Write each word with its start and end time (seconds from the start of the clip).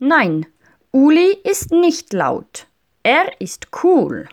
Nein, 0.00 0.46
Uli 0.92 1.36
ist 1.42 1.72
nicht 1.72 2.12
laut. 2.12 2.68
Er 3.02 3.40
ist 3.40 3.66
cool. 3.82 4.28